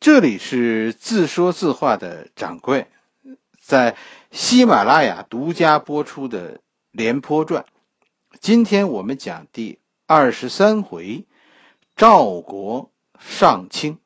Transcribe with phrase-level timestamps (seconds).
[0.00, 2.86] 这里是自说自话的掌柜，
[3.60, 3.98] 在
[4.30, 6.56] 喜马拉雅独家播出的
[6.90, 7.62] 《廉颇传》，
[8.40, 11.26] 今天我们讲第二十三回：
[11.96, 13.98] 赵国上卿。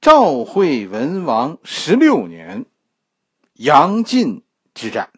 [0.00, 2.66] 赵惠文王十六年，
[3.52, 4.42] 杨晋
[4.74, 5.12] 之战。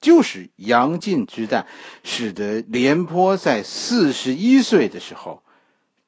[0.00, 1.66] 就是杨晋之战，
[2.04, 5.42] 使得廉颇在四十一岁的时候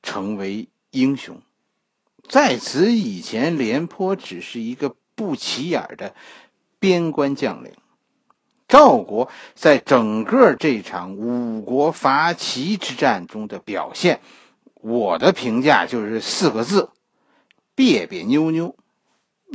[0.01, 1.43] 成为英雄。
[2.29, 6.15] 在此以前，廉颇只是一个不起眼的
[6.79, 7.73] 边关将领。
[8.69, 14.21] 赵国在整个这场五国伐齐之战中的表现，
[14.75, 16.91] 我的评价就是四个字：
[17.75, 18.77] 别别扭扭。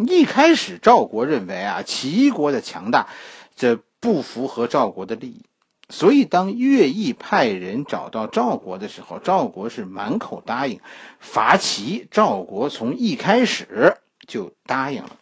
[0.05, 3.07] 一开始，赵国认为啊，齐国的强大，
[3.55, 3.79] 这。
[4.05, 5.41] 不符合赵国的利益，
[5.89, 10.79] 所以当乐毅派人找到赵国的时候，赵国是满口答应
[11.19, 12.07] 伐齐。
[12.11, 13.97] 赵国从一开始
[14.27, 15.17] 就答应了。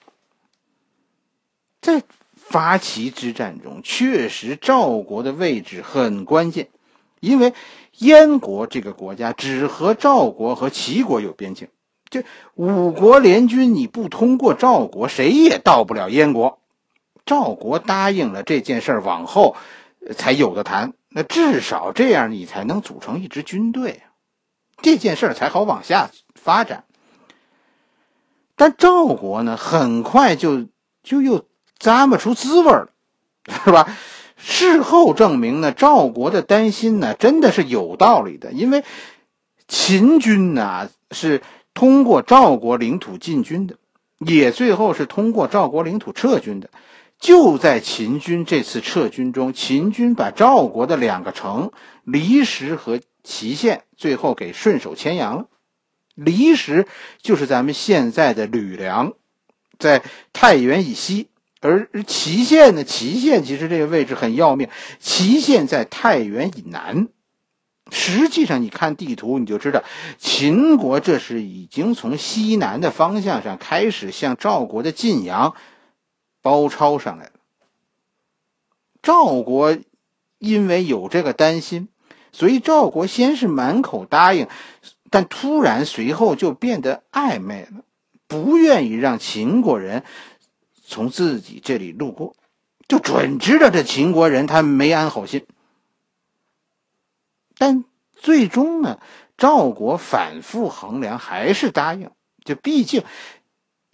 [1.80, 2.03] 在
[2.36, 6.68] 伐齐之战中，确实赵国的位置很关键，
[7.22, 7.53] 因为
[8.00, 11.70] 燕国这个国家只和赵国和齐国有边境，
[12.09, 12.25] 这
[12.56, 16.59] 五国联军你不通过赵国，谁也到不了燕国。
[17.26, 19.56] 赵国答应了这件事儿，往后
[20.16, 20.94] 才有的谈。
[21.10, 24.02] 那至少这样，你才能组成一支军队，
[24.82, 26.86] 这件事儿才好往下发展。
[28.56, 30.68] 但赵国呢，很快就
[31.04, 31.46] 就又
[31.80, 32.90] 咂摸出滋味了，
[33.66, 33.96] 是吧？
[34.38, 38.84] 事后证明呢，赵国的担心呢，真的是有道理的，因为
[39.68, 41.42] 秦军呢是
[41.74, 43.78] 通过赵国领土进军的，
[44.20, 46.70] 也最后是通过赵国领土撤军的。
[47.24, 51.72] 就在秦军这次撤军中，秦军把赵国的两个城
[52.04, 55.46] 离石和祁县最后给顺手牵羊了。
[56.16, 56.86] 离石
[57.22, 59.14] 就是咱们现在的吕梁，
[59.80, 61.28] 在太原以西；
[61.62, 64.68] 而祁县呢，祁县其实这个位置很要命，
[65.00, 67.08] 祁县在太原以南。
[67.90, 69.86] 实际上，你看地图你就知道，
[70.18, 75.56] 秦国这是已经从西南的方向上开始向赵国的晋阳。
[76.44, 77.31] 包抄上来了。
[79.02, 79.76] 赵国
[80.38, 81.88] 因为有这个担心，
[82.31, 84.48] 所以赵国先是满口答应，
[85.09, 87.84] 但突然随后就变得暧昧了，
[88.28, 90.03] 不愿意让秦国人
[90.86, 92.36] 从自己这里路过，
[92.88, 95.48] 就准知道这秦国人他没安好心。
[97.58, 99.00] 但最终呢，
[99.38, 102.12] 赵国反复衡量，还是答应。
[102.44, 103.03] 就毕竟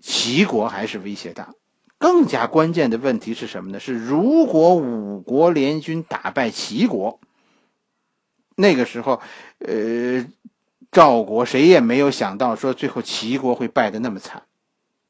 [0.01, 1.53] 齐国还是威胁大。
[1.99, 3.79] 更加关键的问题是什么呢？
[3.79, 7.19] 是如果五国联军打败齐国，
[8.55, 9.21] 那个时候，
[9.59, 10.25] 呃，
[10.91, 14.43] 赵国谁也没有想到说最后齐国会败得那么惨，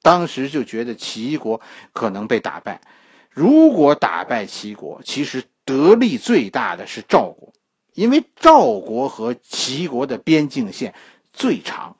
[0.01, 1.61] 当时就觉得齐国
[1.93, 2.81] 可能被打败。
[3.29, 7.53] 如果打败齐国，其实得利最大的是赵国，
[7.93, 10.95] 因为赵国和齐国的边境线
[11.33, 11.97] 最长，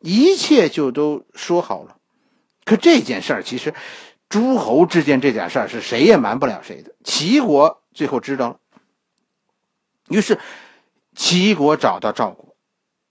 [0.00, 1.96] 一切就都说好了。
[2.64, 3.74] 可这件事儿，其实
[4.30, 6.94] 诸侯之间这点事儿是谁也瞒不了谁的。
[7.04, 8.60] 齐国最后知道了，
[10.08, 10.40] 于是
[11.14, 12.56] 齐国找到赵国，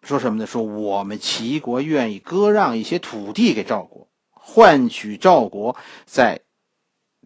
[0.02, 0.48] 说什么呢？
[0.48, 6.42] 说我们齐国愿意割让一些土地给赵国，换取赵国在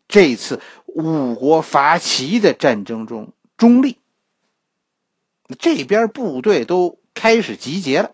[0.10, 4.00] 这次五国伐齐的战争中中立。
[5.60, 8.12] 这边部队都开始集结了，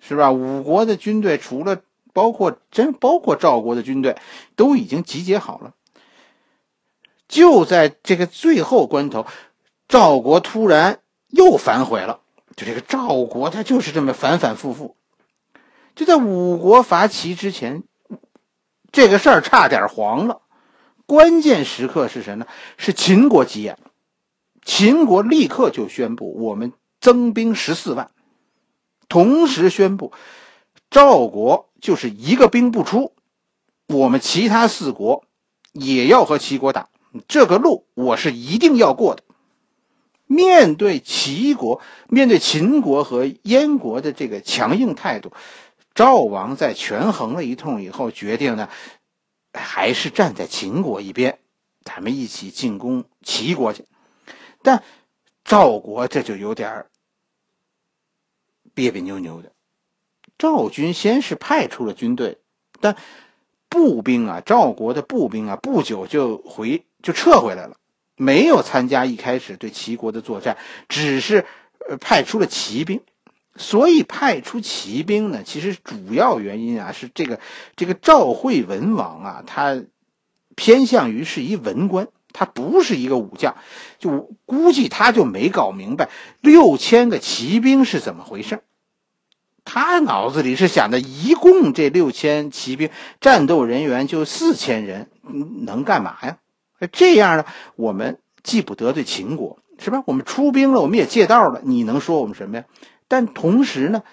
[0.00, 0.30] 是吧？
[0.30, 1.82] 五国的军队除了。
[2.12, 4.16] 包括真包括赵国的军队
[4.56, 5.74] 都已经集结好了。
[7.28, 9.26] 就在这个最后关头，
[9.88, 12.20] 赵国突然又反悔了。
[12.56, 14.96] 就这个赵国，他就是这么反反复复。
[15.94, 17.84] 就在五国伐齐之前，
[18.90, 20.40] 这个事儿差点黄了。
[21.06, 22.46] 关键时刻是谁呢？
[22.76, 23.78] 是秦国急眼，
[24.64, 28.10] 秦国立刻就宣布我们增兵十四万，
[29.08, 30.12] 同时宣布。
[30.90, 33.14] 赵国就是一个兵不出，
[33.86, 35.24] 我们其他四国
[35.72, 36.88] 也要和齐国打，
[37.28, 39.22] 这个路我是一定要过的。
[40.26, 45.32] 面对齐国、面对秦国和燕国的这个强硬态度，
[45.94, 48.68] 赵王在权衡了一通以后，决定呢，
[49.54, 51.38] 还是站在秦国一边，
[51.82, 53.86] 咱们一起进攻齐国去。
[54.62, 54.82] 但
[55.44, 56.84] 赵国这就有点
[58.74, 59.52] 别别扭扭的。
[60.38, 62.38] 赵军先是派出了军队，
[62.80, 62.96] 但
[63.68, 67.76] 步兵啊，赵国的步兵啊，不久就回就撤回来了，
[68.16, 70.56] 没有参加一开始对齐国的作战，
[70.88, 71.44] 只是
[71.88, 73.02] 呃，派出了骑兵。
[73.56, 77.40] 所以派出骑兵呢，其实主要原因啊是这个
[77.74, 79.82] 这个赵惠文王啊，他
[80.54, 83.56] 偏向于是一文官，他不是一个武将，
[83.98, 86.08] 就估计他就没搞明白
[86.40, 88.62] 六千个骑兵是怎么回事
[89.70, 92.88] 他脑子里是想的，一共这六千骑兵
[93.20, 95.10] 战斗人员就四千人，
[95.66, 96.38] 能干嘛呀？
[96.90, 97.44] 这样呢，
[97.76, 100.02] 我们既不得罪秦国，是吧？
[100.06, 102.64] 我们出兵了，我们也借道了，你能说我们什么呀？
[103.08, 104.04] 但同时呢，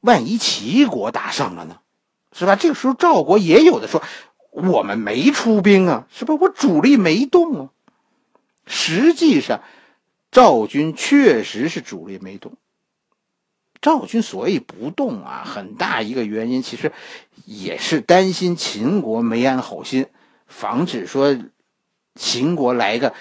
[0.00, 1.78] 万一齐国打胜了呢，
[2.32, 2.56] 是吧？
[2.56, 4.02] 这个时候赵国也有的说，
[4.50, 6.34] 我们没出兵啊，是吧？
[6.34, 7.68] 我主力没动啊。
[8.66, 9.62] 实际上，
[10.32, 12.54] 赵军确实是主力没动。
[13.80, 16.92] 赵军所以不动啊，很大一个原因其实
[17.44, 20.06] 也是担心秦国没安好心，
[20.46, 21.36] 防止说
[22.14, 23.14] 秦国来个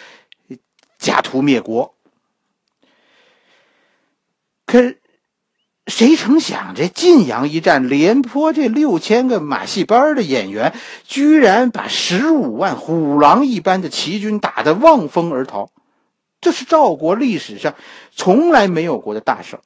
[0.97, 1.93] 假途灭国。
[4.65, 4.95] 可
[5.85, 10.73] 谁成想，这晋阳一战，廉颇这六千个马戏班的演员，
[11.03, 15.69] 居然把十五万虎狼一般的齐军打得望风而逃，
[16.41, 17.75] 这是赵国历史上
[18.11, 19.59] 从来没有过的大胜。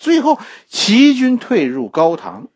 [0.00, 2.48] 最后，齐军退入高唐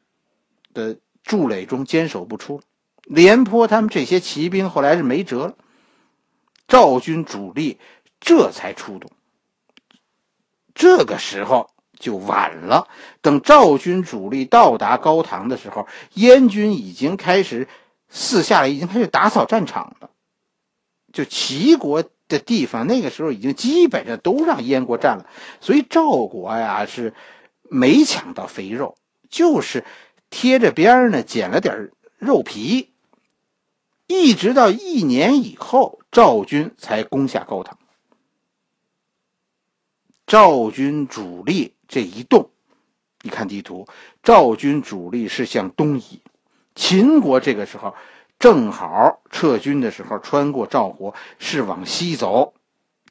[0.72, 2.62] 的筑垒中，坚守不出。
[3.02, 5.54] 廉颇他们这些骑兵后来是没辙了，
[6.66, 7.78] 赵军主力
[8.18, 9.10] 这才出动。
[10.74, 11.68] 这个时候
[11.98, 12.88] 就晚了。
[13.20, 17.68] 等赵军主力到达高唐的时候，燕军已经开始
[18.08, 20.08] 四下来，已经开始打扫战场了。
[21.12, 25.26] 就齐国的地方，那个时候已经基本上都让燕国占了。
[25.60, 27.12] 所以赵国呀是
[27.74, 28.96] 没抢到肥肉，
[29.28, 29.84] 就是
[30.30, 32.92] 贴着边呢捡了点肉皮。
[34.06, 37.78] 一直到一年以后，赵军才攻下高唐。
[40.26, 42.50] 赵军主力这一动，
[43.22, 43.88] 你看地图，
[44.22, 46.20] 赵军主力是向东移，
[46.74, 47.94] 秦国这个时候
[48.38, 52.54] 正好撤军的时候，穿过赵国是往西走，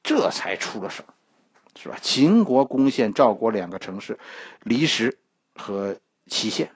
[0.04, 1.14] 这才出了事儿，
[1.80, 1.98] 是吧？
[2.02, 4.20] 秦国攻陷赵国两个城市，
[4.62, 5.18] 离石
[5.56, 5.98] 和
[6.28, 6.72] 祁县，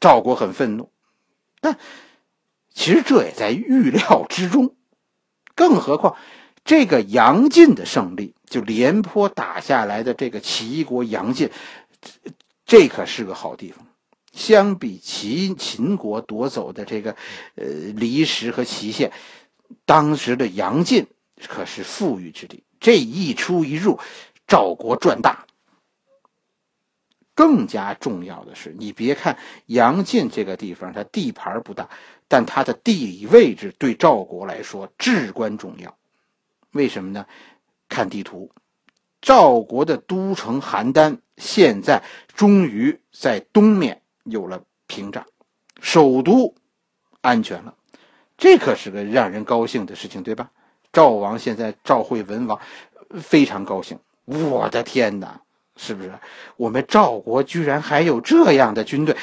[0.00, 0.90] 赵国很愤怒，
[1.60, 1.78] 但
[2.72, 4.74] 其实这也在预料之中，
[5.54, 6.16] 更何况。
[6.64, 11.50] 这个杨进的胜利，就廉颇打下来的这个齐国杨进，
[12.66, 13.86] 这可是个好地方。
[14.32, 17.16] 相比齐秦国夺走的这个，
[17.54, 17.64] 呃，
[17.96, 19.12] 离石和祁县，
[19.86, 21.06] 当时的杨进
[21.48, 22.62] 可是富裕之地。
[22.80, 23.98] 这一出一入，
[24.46, 25.46] 赵国赚大。
[27.34, 31.88] 更加重要的是，你别看杨进这个地方，它地盘不大，
[32.26, 35.96] 但它的地理位置对赵国来说至关重要。
[36.72, 37.26] 为什么呢？
[37.88, 38.50] 看地图，
[39.20, 42.02] 赵国的都城邯郸现在
[42.34, 45.24] 终于在东面有了屏障，
[45.80, 46.56] 首都
[47.20, 47.76] 安全了，
[48.36, 50.50] 这可是个让人高兴的事情，对吧？
[50.98, 52.58] 赵王现在赵惠文王
[53.20, 55.42] 非常高兴，我的天哪，
[55.76, 56.10] 是不是？
[56.56, 59.16] 我们赵国居然还有这样的军队，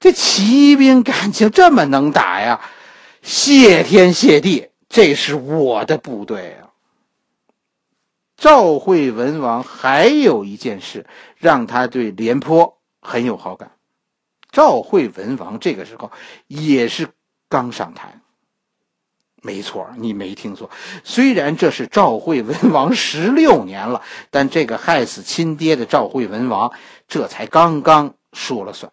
[0.00, 2.60] 这骑兵感情这么能打呀！
[3.22, 6.74] 谢天谢地，这是我的部队啊！
[8.36, 13.70] 赵惠文王还有一件事让他对廉颇很有好感。
[14.50, 16.10] 赵惠文王这个时候
[16.48, 17.10] 也是
[17.48, 18.18] 刚上台，
[19.42, 20.70] 没错，你没听错。
[21.02, 26.72] 虽然这是赵惠文王十六年了，但这个害死亲爹的赵惠文王
[27.08, 28.92] 这才刚刚说了算。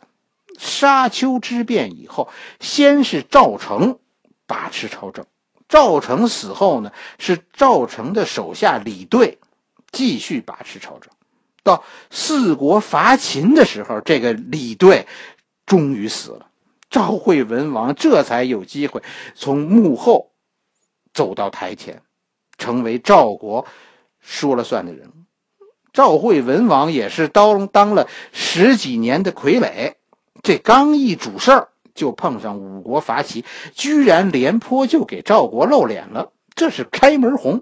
[0.58, 2.30] 沙丘之变以后，
[2.60, 4.00] 先是赵成
[4.48, 5.26] 把持朝政。
[5.70, 9.38] 赵成死后呢，是赵成的手下李队
[9.92, 11.12] 继续把持朝政。
[11.62, 15.06] 到四国伐秦的时候，这个李队
[15.68, 16.48] 终于死了，
[16.90, 19.04] 赵惠文王这才有机会
[19.36, 20.29] 从幕后
[21.14, 22.02] 走到台前，
[22.58, 23.66] 成为赵国
[24.20, 25.12] 说了算的人。
[25.94, 29.96] 赵惠文王也是当当了十几年的傀儡，
[30.44, 31.70] 这刚一主事儿。
[31.96, 37.62] 就碰上五国伐齐，居然廉颇就给赵国露脸了，这是开门红，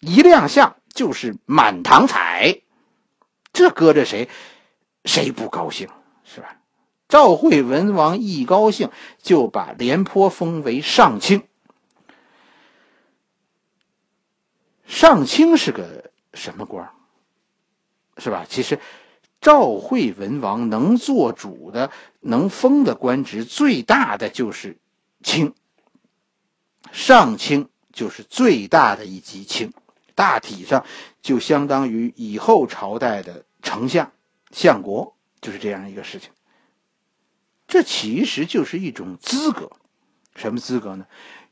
[0.00, 2.60] 一亮相就是满堂彩，
[3.54, 4.28] 这搁着谁，
[5.06, 5.88] 谁不高兴
[6.24, 6.58] 是吧？
[7.08, 8.90] 赵惠文王一高兴，
[9.22, 11.44] 就把廉颇封为上卿。
[14.92, 16.92] 上卿是个什么官
[18.18, 18.44] 是吧？
[18.46, 18.78] 其实。
[19.40, 24.78] 赵惠文王能做主的、能封的官职最大的就是
[25.24, 25.52] 卿，
[26.92, 29.72] 上卿就是最大的一级卿，
[30.14, 30.84] 大体上
[31.22, 34.12] 就相当于以后朝代的丞相、
[34.52, 36.30] 相国，就是这样一个事情。
[37.66, 39.72] 这其实就是一种资格，
[40.36, 41.04] 什么资格呢？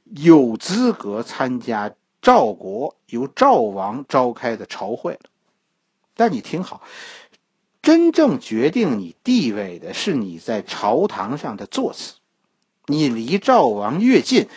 [0.05, 1.91] 有资格参加
[2.23, 5.31] 赵国由赵王召开的朝会了。
[6.15, 6.83] 但你听好，
[7.83, 12.15] 真正决定你地位的是你在朝堂上的座次。
[12.87, 14.49] 你离赵王越近，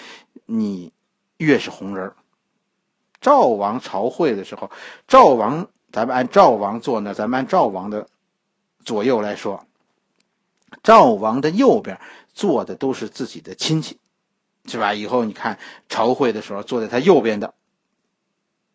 [0.45, 0.91] 你
[1.37, 2.13] 越是红人。
[3.21, 4.69] 赵王朝会的时候，
[5.07, 8.07] 赵王，咱们按赵王坐呢，咱们按赵王的
[8.83, 9.65] 左右来说。
[10.81, 12.01] 赵王的右边
[12.33, 13.99] 坐的都是自己的亲戚，
[14.65, 14.93] 是吧？
[14.93, 17.53] 以后你看朝会的时候，坐在他右边的，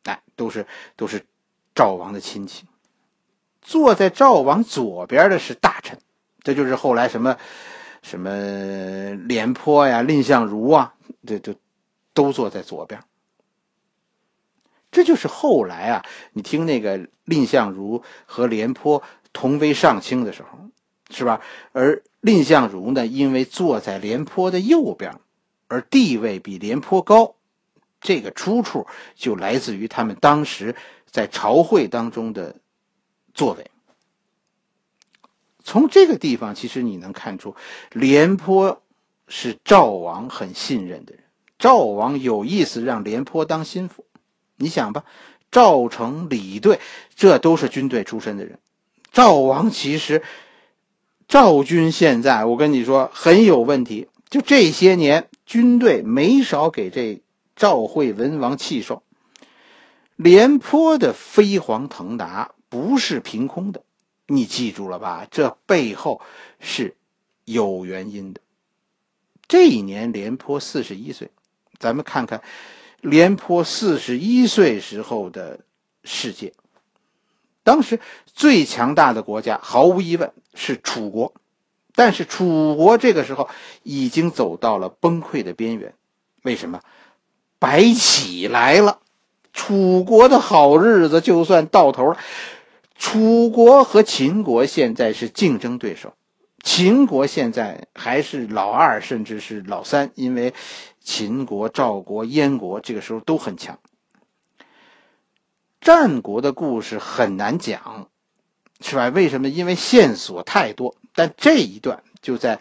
[0.04, 0.66] 哎，都是
[0.96, 1.26] 都是
[1.74, 2.66] 赵王的亲戚。
[3.62, 5.98] 坐在赵王左边的是大臣，
[6.42, 7.36] 这就是后来什么
[8.02, 10.94] 什么廉颇呀、蔺相如啊，
[11.26, 11.54] 这这
[12.14, 13.02] 都坐在左边。
[14.90, 19.02] 这就是后来啊，你听那个蔺相如和廉颇
[19.32, 20.58] 同为上卿的时候。
[21.10, 21.40] 是吧？
[21.72, 25.18] 而蔺相如呢，因为坐在廉颇的右边，
[25.68, 27.36] 而地位比廉颇高，
[28.00, 30.74] 这个出处就来自于他们当时
[31.10, 32.56] 在朝会当中的
[33.32, 33.70] 作为。
[35.62, 37.54] 从这个地方，其实你能看出，
[37.92, 38.82] 廉颇
[39.28, 41.22] 是赵王很信任的人。
[41.58, 44.04] 赵王有意思让廉颇当心腹，
[44.56, 45.04] 你想吧，
[45.52, 46.80] 赵成、李队，
[47.14, 48.58] 这都是军队出身的人。
[49.12, 50.22] 赵王其实。
[51.30, 54.08] 赵军现在，我跟你说很有问题。
[54.30, 57.22] 就这些年，军队没少给这
[57.56, 59.02] 赵惠文王气受。
[60.14, 63.82] 廉颇的飞黄腾达不是凭空的，
[64.26, 65.26] 你记住了吧？
[65.30, 66.20] 这背后
[66.60, 66.96] 是
[67.46, 68.42] 有原因的。
[69.46, 71.30] 这一年，廉颇四十一岁，
[71.78, 72.42] 咱们看看
[73.00, 75.60] 廉颇四十一岁时候的
[76.04, 76.52] 世界。
[77.62, 81.32] 当时最强大的国家，毫无疑问是楚国，
[81.94, 83.48] 但是楚国这个时候
[83.82, 85.94] 已经走到了崩溃的边缘。
[86.42, 86.80] 为什么？
[87.58, 89.00] 白起来了，
[89.52, 92.18] 楚国的好日子就算到头了。
[92.96, 96.14] 楚国和秦国现在是竞争对手，
[96.62, 100.54] 秦国现在还是老二，甚至是老三，因为
[101.00, 103.78] 秦国、赵国、燕国这个时候都很强。
[105.80, 108.08] 战国的故事很难讲，
[108.80, 109.08] 是吧？
[109.08, 109.48] 为什么？
[109.48, 110.94] 因为线索太多。
[111.18, 112.60] 但这一段就在，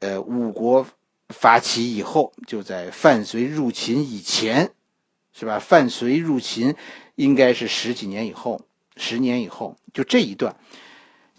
[0.00, 0.88] 呃，五国
[1.28, 4.72] 发起以后，就在范睢入秦以前，
[5.32, 5.60] 是吧？
[5.60, 6.74] 范睢入秦
[7.14, 8.62] 应该是十几年以后，
[8.96, 10.56] 十年以后，就这一段，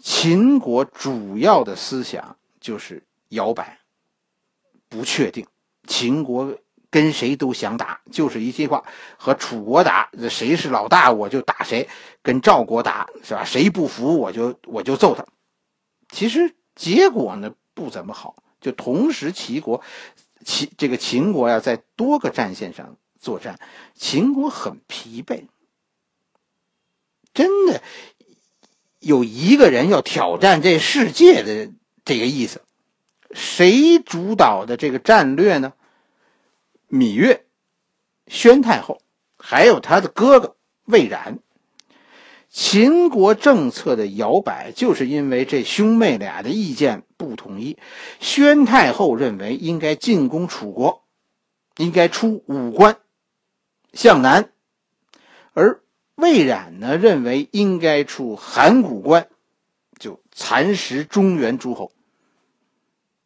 [0.00, 3.80] 秦国主要的思想就是摇摆，
[4.88, 5.46] 不确定。
[5.86, 6.56] 秦国。
[6.90, 8.84] 跟谁都想打，就是一句话：
[9.16, 11.88] 和楚国打，谁是老大我就打谁；
[12.22, 13.44] 跟赵国打，是吧？
[13.46, 15.24] 谁不服我就我就揍他。
[16.12, 19.82] 其实结果呢不怎么好，就同时齐国，
[20.44, 23.58] 齐这个秦国呀，在多个战线上作战，
[23.94, 25.46] 秦国很疲惫。
[27.34, 27.82] 真的
[28.98, 31.72] 有一个人要挑战这世界的
[32.04, 32.60] 这个意思，
[33.32, 35.72] 谁主导的这个战略呢？
[36.90, 37.46] 芈月、
[38.26, 39.00] 宣太后，
[39.38, 41.38] 还有他的哥哥魏冉，
[42.52, 47.78] 秦国政策的摇摆，就是因为这兄妹俩的意见不统一。
[48.20, 51.02] 宣太后认为应该进攻楚国，
[51.78, 52.98] 应该出武关
[53.94, 54.52] 向南，
[55.54, 55.82] 而
[56.14, 59.28] 魏冉呢认为应该出函谷关，
[59.98, 61.90] 就蚕食中原诸侯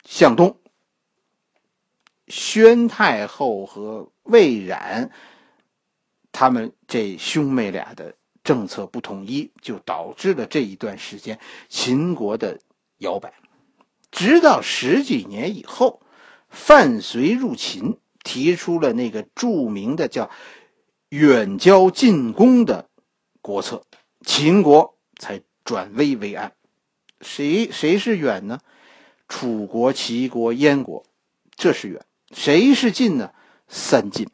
[0.05, 0.57] 向东。
[2.29, 5.11] 宣太后和魏冉，
[6.31, 8.15] 他们这兄妹俩的
[8.47, 12.61] 政策不统一，就导致了这一段时间秦国的
[12.99, 13.35] 摇摆。
[14.13, 16.01] 直到十几年以后，
[16.49, 20.31] 范睢入秦，提出了那个著名的叫
[21.11, 22.89] “远交近攻”的
[23.41, 23.83] 国策，
[24.25, 26.53] 秦国才转危为安。
[27.21, 28.61] 谁谁是远呢？
[29.27, 31.05] 楚国、齐国、燕国，
[31.57, 32.05] 这是远。
[32.31, 33.33] 谁是近呢？
[33.67, 34.29] 三晋。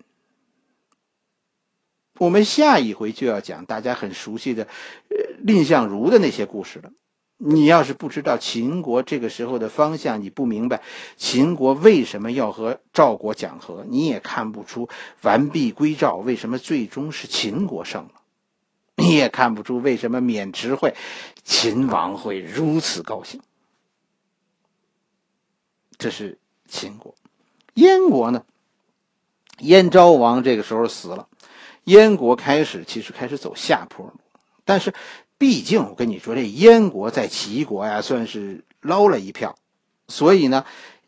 [2.19, 4.65] 我们下一回就要讲大家很熟悉的，
[5.09, 6.91] 呃，蔺相如的那些故事了。
[7.45, 10.83] 你要是不知道秦国这个时候的方向，你不明白
[11.17, 14.89] 秦国为什么要和赵国讲和，你也看不出
[15.23, 18.21] 完璧归赵为什么最终是秦国胜了，
[18.95, 20.95] 你也看不出为什么渑池会
[21.43, 23.41] 秦王会如此高兴。
[25.99, 26.39] 这是
[26.69, 27.17] 秦国。
[27.75, 28.45] 燕国呢？
[29.59, 31.29] 燕昭王这个时候死了，
[31.85, 34.13] 燕国开始其实开始走下坡路。
[34.65, 34.95] 但是，
[35.39, 39.57] 毕竟我跟你说，这燕国在齐国呀，算是捞了一票，
[40.07, 40.65] 所以呢，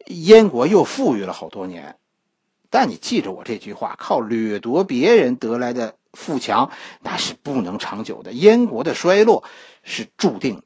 [0.07, 1.97] 燕国又富裕了好多年。
[2.69, 8.33] 但你记着我这句话，靠掠夺别人得来的富强，那是不能长久的。
[8.33, 9.45] 燕国的衰落
[9.85, 10.65] 是注定的。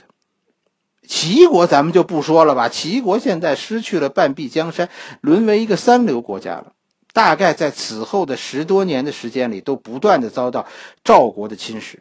[1.06, 4.88] 齐国咱们就不说了吧，齐国现在失去了半壁江山，
[5.20, 6.72] 沦为一个三流国家了。
[7.12, 10.66] 大概在此后的十多年的时间里，都不断的遭到
[11.02, 11.98] 赵国的侵蚀。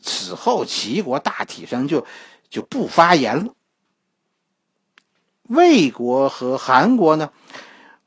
[0.00, 2.06] 此后，齐国大体上就
[2.50, 3.54] 就不发言了。
[5.42, 7.30] 魏国和韩国呢？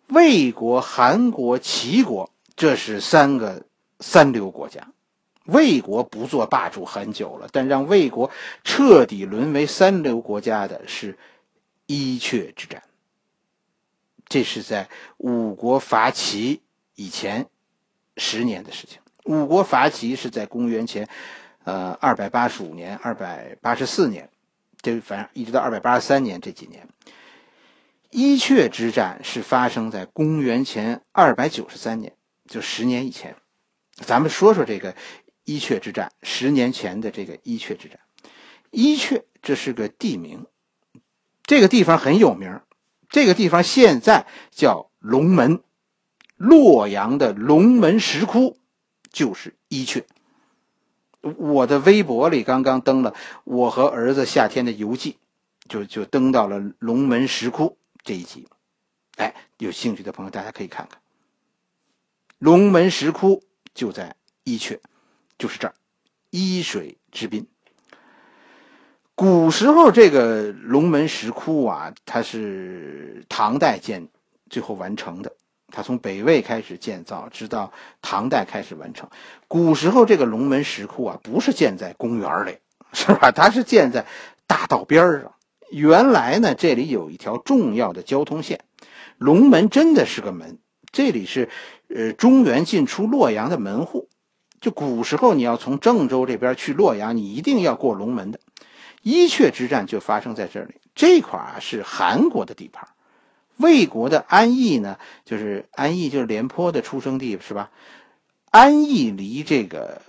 [0.07, 3.65] 魏国、韩国、齐国，这是三个
[3.99, 4.89] 三流国家。
[5.45, 8.31] 魏国不做霸主很久了，但让魏国
[8.63, 11.17] 彻底沦为三流国家的是
[11.85, 12.83] 伊阙之战。
[14.27, 16.61] 这是在五国伐齐
[16.95, 17.47] 以前
[18.17, 18.99] 十年的事情。
[19.23, 21.07] 五国伐齐是在公元前，
[21.63, 24.29] 呃，二百八十五年、二百八十四年，
[24.81, 26.87] 这反正一直到二百八十三年这几年。
[28.11, 32.13] 伊阙之战是发生在公元前二百九十三年，
[32.47, 33.35] 就十年以前。
[33.95, 34.95] 咱们说说这个
[35.43, 37.99] 伊阙之战，十年前的这个伊阙之战。
[38.71, 40.45] 伊阙这是个地名，
[41.43, 42.61] 这个地方很有名。
[43.09, 45.61] 这个地方现在叫龙门，
[46.35, 48.57] 洛阳的龙门石窟
[49.11, 50.03] 就是伊阙。
[51.21, 55.17] 我的微博里刚刚登了我和儿子夏天的游记，
[55.67, 57.77] 就就登到了龙门石窟。
[58.03, 58.47] 这一集，
[59.17, 61.01] 哎，有兴趣的朋友大家可以看看。
[62.37, 63.43] 龙门石窟
[63.73, 64.79] 就在伊阙，
[65.39, 65.73] 就是这儿，
[66.29, 67.47] 伊水之滨。
[69.15, 74.09] 古时候这个龙门石窟啊，它是唐代建，
[74.49, 75.31] 最后完成的。
[75.71, 79.09] 它从北魏开始建造，直到唐代开始完成。
[79.47, 82.57] 古时候这个龙门石窟啊，不是建在公园里，
[82.91, 83.31] 是吧？
[83.31, 84.05] 它是建在
[84.47, 85.31] 大道边上。
[85.71, 88.59] 原来呢，这里有一条重要的交通线，
[89.17, 90.59] 龙门真的是个门。
[90.91, 91.47] 这里是，
[91.87, 94.09] 呃，中原进出洛阳的门户。
[94.59, 98.39] 就古时候，你要从郑州这边去洛阳，你一定要过龙门的。
[99.05, 102.89] 伊阙之战就发生在这里，这块啊是韩国的地盘。
[103.57, 107.69] 魏国的安邑呢，就是安邑，就是廉颇的出生地，是吧？
[108.49, 110.01] 安邑离这个。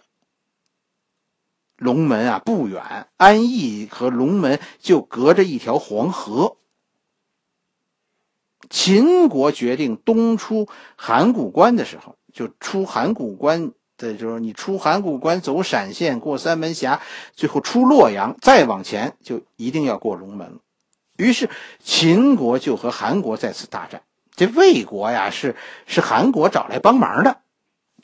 [1.77, 6.57] 龙门啊不远，安邑和龙门就隔着一条黄河。
[8.71, 17.01] 秦国决定东出函谷关的时候，就出函谷关的就是，你出函谷关走陕县过三门峡，
[17.35, 20.59] 最后出洛阳，再往前就一定要过龙门了。
[21.17, 21.49] 于是
[21.83, 24.03] 秦国就和韩国在此大战。
[24.35, 25.57] 这魏国呀是
[25.87, 27.39] 是韩国找来帮忙的，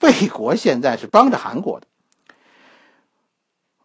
[0.00, 1.86] 魏国现在是帮着韩国的。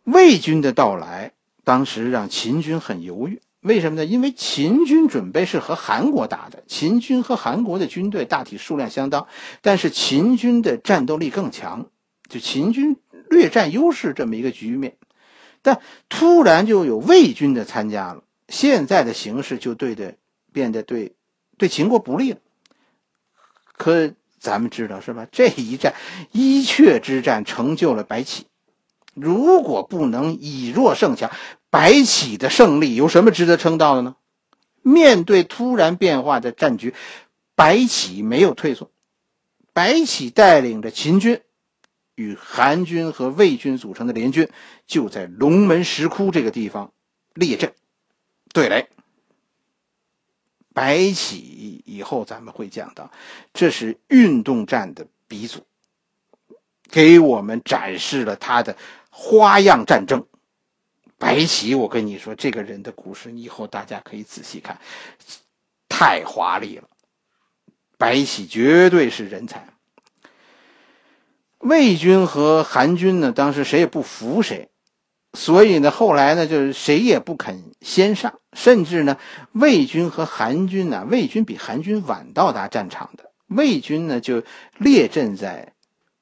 [0.04, 1.34] 魏军的到来，
[1.65, 3.41] 当时让秦军很犹豫。
[3.60, 4.06] 为什么呢？
[4.06, 6.63] 因为秦军准备是和韩国打的。
[6.67, 9.28] 秦军和韩国的军队大体数量相当，
[9.62, 11.88] 但是秦军的战斗力更强，
[12.30, 12.98] 就秦军
[13.30, 14.98] 略占优势这么一个局面。
[15.62, 20.16] 但突然就有魏军的参加了，现在的形势就对的
[20.54, 21.16] 变得对
[21.58, 22.38] 对秦国不利了。
[23.76, 25.28] 可咱们知道是吧？
[25.32, 25.94] 这一战
[26.32, 28.46] 伊阙之战成就了白起。
[29.13, 31.32] 如果不能以弱胜强，
[31.70, 34.16] 白起的胜利有什么值得称道的呢？
[34.84, 36.94] 面对突然变化的战局，
[37.56, 38.90] 白起没有退缩，
[39.74, 41.42] 白起带领着秦军
[42.17, 44.49] 与韩军和魏军组成的联军，
[44.88, 46.91] 就在龙门石窟这个地方
[47.36, 47.73] 列阵
[48.51, 48.89] 对垒。
[50.73, 53.12] 白起以后咱们会讲到，
[53.53, 55.65] 这是运动战的鼻祖，
[56.89, 58.75] 给我们展示了他的。
[59.10, 60.27] 花样战争，
[61.17, 64.80] 白起，我跟你说，这个人的故事，以后大家可以仔细看，
[65.88, 66.88] 太华丽了。
[67.97, 69.77] 白起绝对是人才。
[71.60, 74.70] 魏军和韩军呢，当时谁也不服谁，
[75.34, 79.17] 所以呢，后来呢，就是谁也不肯先上，甚至呢，
[79.52, 84.43] 魏军和韩军呢，魏军比韩军晚到达战场的，魏军呢就
[84.78, 85.74] 列阵在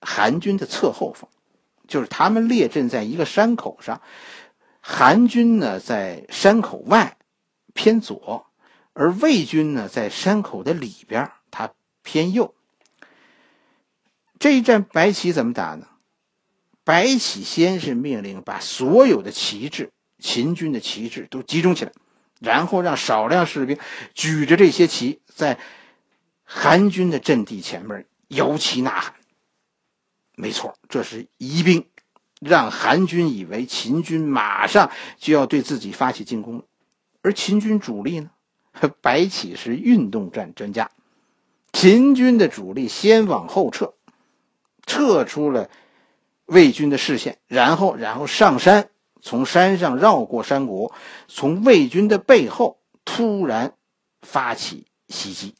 [0.01, 1.29] 韩军的侧后方。
[1.87, 4.01] 就是他们列阵在一个山口上，
[4.81, 7.17] 韩军呢在山口外
[7.75, 8.47] 偏左，
[8.93, 11.69] 而魏军呢在山口的里边，他
[12.01, 12.55] 偏右。
[14.39, 15.87] 这一战白起怎么打呢？
[16.83, 21.91] 白起先是命令把所有的旗帜，秦军的旗帜都集中起来，
[22.39, 23.77] 然后让少量士兵
[24.13, 25.57] 举着这些旗，在
[26.43, 29.15] 韩军的阵地前面摇旗呐喊。
[30.35, 31.87] 没错，这是疑兵，
[32.39, 36.65] 让韩军以为秦军马上就要对自己发起进攻了。
[37.21, 38.29] 而秦军主力呢？
[39.01, 40.91] 白起是运动战专家，
[41.71, 43.93] 秦军的主力先往后撤，
[44.85, 45.69] 撤出了
[46.45, 48.89] 魏军的视线，然后然后上山，
[49.21, 50.91] 从山上绕过山谷，
[51.27, 53.73] 从魏军的背后突然
[54.21, 55.55] 发起袭击。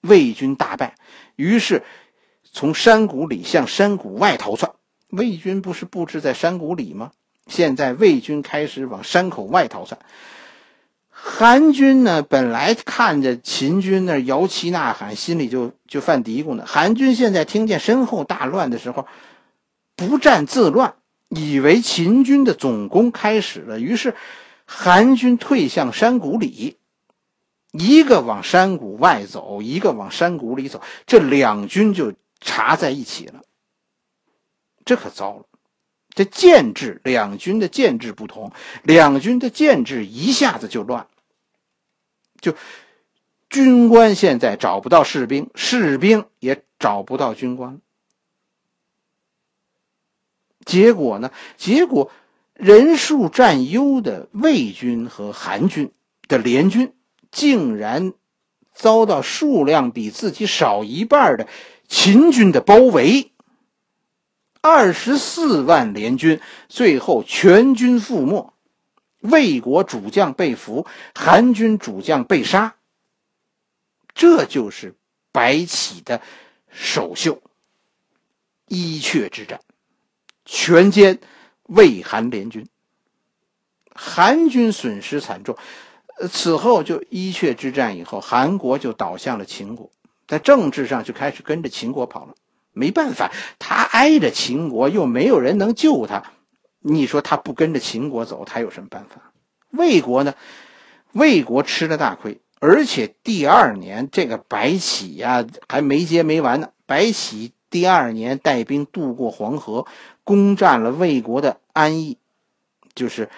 [0.00, 0.96] 魏军大败，
[1.36, 1.82] 于是
[2.52, 4.72] 从山谷里向山谷外逃窜。
[5.08, 7.12] 魏军不是布置在山谷里吗？
[7.46, 10.00] 现在魏军开始往山口外逃窜。
[11.22, 16.64] 韩军呢，本来看着秦军那摇旗呐喊，心里就就犯嘀咕呢。
[16.66, 19.06] 韩军现在听见身后大乱的时候，
[19.96, 20.94] 不战自乱，
[21.28, 24.14] 以为秦军的总攻开始了，于是
[24.64, 26.78] 韩军退向山谷里。
[27.72, 33.42] 一个往山谷外走，一个往山谷里走，这两军就插在一起了。
[34.84, 35.44] 这可糟了，
[36.10, 41.06] 这建制两军的建制不同，两军的建制一下子就乱，
[42.40, 42.54] 就
[43.48, 47.80] 军官现在找不到士兵，士兵也找不到军官。
[50.64, 51.30] 结果呢？
[51.56, 52.10] 结果
[52.54, 55.92] 人数占优的魏军和韩军
[56.28, 56.92] 的联军。
[57.32, 58.12] 竟然
[58.74, 61.46] 遭到数量比自己少一半的
[61.86, 63.30] 秦军的包围，
[64.62, 68.52] 二十四万联军最后全军覆没，
[69.20, 72.76] 魏国主将被俘，韩军主将被杀。
[74.14, 74.94] 这就是
[75.32, 76.20] 白起的
[76.68, 77.42] 首秀——
[78.68, 79.60] 伊阙之战，
[80.44, 81.18] 全歼
[81.62, 82.68] 魏韩联军，
[83.94, 85.56] 韩军损失惨重。
[86.30, 89.90] 此后就伊阙之战以后，韩国就倒向了秦国，
[90.28, 92.34] 在政治上就开始跟着秦国跑了。
[92.72, 96.22] 没办法，他挨着秦国，又没有人能救他。
[96.80, 99.32] 你说他不跟着秦国走，他有什么办法？
[99.70, 100.34] 魏国呢？
[101.12, 106.70] 魏国吃了大亏，而且第二年这个白起呀还没结没完呢。
[106.86, 109.86] 白起第二年带兵渡过黄河，
[110.24, 112.18] 攻占了魏国的安邑，
[112.94, 113.28] 就是。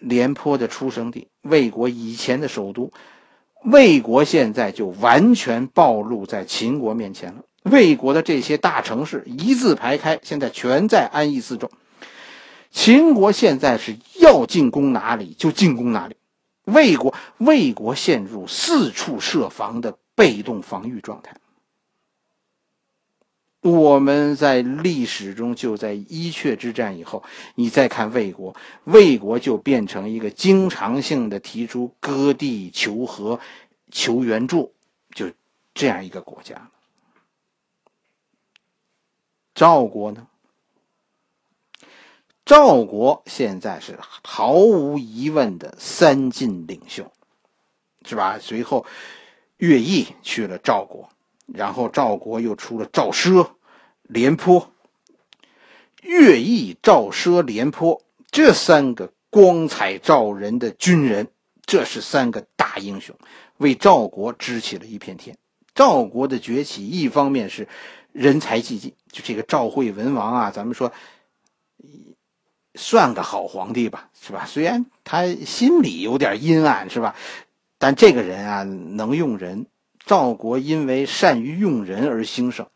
[0.00, 2.92] 廉颇的出生地，魏国以前的首都，
[3.64, 7.44] 魏国现在就完全暴露在秦国面前了。
[7.64, 11.70] 魏国的这些大城市一字排开，现在全在安邑四周。
[12.70, 16.16] 秦国现在是要进攻哪里就进攻哪里，
[16.64, 21.36] 魏国魏国陷入四处设防的被动防御状态。
[23.62, 27.22] 我们在历史中，就在伊阙之战以后，
[27.54, 33.40] 你再看魏国，魏国就变成一个经常性的提出割地求和、
[33.90, 34.74] 求援助，
[35.14, 35.30] 就
[35.72, 36.68] 这样一个国家。
[39.54, 40.26] 赵国呢？
[42.44, 47.10] 赵国现在是毫无疑问的三晋领袖，
[48.04, 48.38] 是吧？
[48.38, 48.84] 随后，
[49.56, 51.08] 乐毅去了赵国。
[51.46, 53.50] 然后赵国又出了赵奢、
[54.02, 54.72] 廉颇、
[56.00, 61.28] 乐毅、赵奢、廉颇这三个光彩照人的军人，
[61.66, 63.14] 这是三个大英雄，
[63.58, 65.36] 为赵国支起了一片天。
[65.74, 67.68] 赵国的崛起，一方面是
[68.14, 70.92] 人才济济，就这个赵惠文王啊，咱们说
[72.76, 74.46] 算个好皇帝吧，是吧？
[74.46, 77.16] 虽然他心里有点阴暗，是吧？
[77.76, 79.66] 但这个人啊，能用人。
[80.06, 82.68] 赵国因为善于用人而兴盛。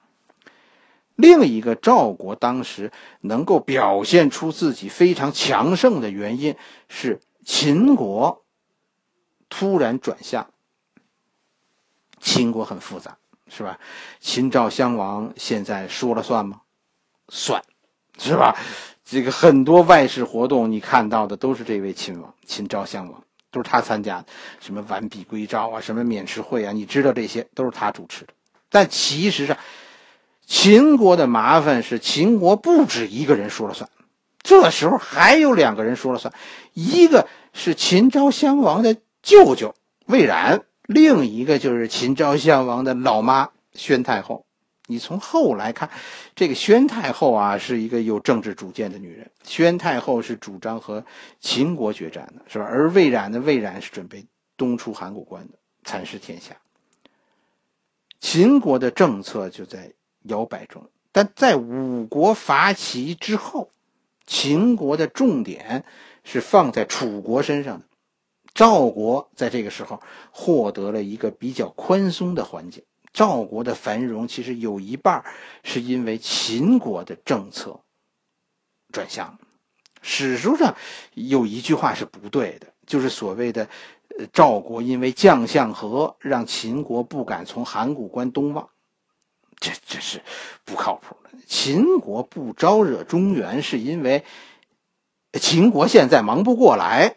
[1.14, 6.57] 另一个赵国当时能够表现出自己非常强盛的原因
[6.88, 8.44] 是秦国
[9.48, 10.51] 突然转向。
[12.18, 13.18] 秦国很复杂，
[13.49, 13.79] 是吧？
[14.21, 16.61] 秦赵襄王现在说了算吗？
[17.29, 17.63] 算，
[18.19, 18.57] 是吧？
[19.05, 23.23] 这个很多外事活动你看到的都是这位秦王，秦昭襄王。
[23.51, 24.27] 都是他参加的，
[24.61, 28.35] 什么完璧归赵啊，什么免试会啊，你知道这些都是他主持的。
[28.69, 29.57] 但其实上，
[30.47, 33.89] 秦国的麻烦是秦国不止一个人说了算，
[34.43, 36.35] 这时候还有两个人说了算，
[36.75, 44.46] 一个是秦昭襄王的舅舅魏冉，另一个就是秦昭襄王的老妈宣太后。
[44.87, 45.90] 你从后来看，
[46.35, 49.31] 这个宣太后啊，是一个有政治主见的女人。
[49.42, 51.05] 宣太后是主张和
[51.40, 52.64] 秦国决战的，是吧？
[52.64, 54.24] 而魏冉呢，魏冉是准备
[54.57, 56.57] 东出函谷关的，蚕食天下。
[58.18, 63.70] 秦国的政策就在摇摆中，但在五国伐齐之后，
[64.27, 65.85] 秦国的重点
[66.24, 67.85] 是放在楚国身上的。
[68.55, 72.85] 赵国在这个时候获得了一个比较宽松的环境。
[73.13, 75.25] 赵国的繁荣其实有一半
[75.65, 77.81] 是因为秦国的政策
[78.93, 79.39] 转向。
[80.03, 80.77] 史书上
[81.15, 83.69] 有一句话是不对的，就是所谓的
[84.33, 88.69] “赵国因为将相和，让秦国不敢从函谷关东望”，
[89.59, 90.23] 这这是
[90.65, 91.31] 不靠谱的。
[91.47, 94.25] 秦国不招惹中原，是因为
[95.33, 97.17] 秦国现在忙不过来，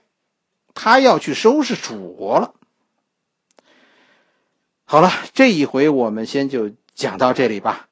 [0.73, 2.53] 他要去收拾楚国了。
[4.85, 7.87] 好了，这一回我们先就讲到这里吧。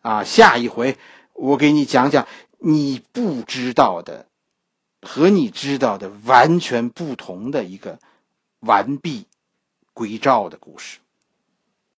[0.00, 0.98] 啊，下一回
[1.34, 2.26] 我给你讲讲
[2.58, 4.26] 你不知道的，
[5.00, 8.00] 和你知道的完全不同的一个
[8.58, 9.26] 完璧
[9.92, 10.98] 归赵的故事。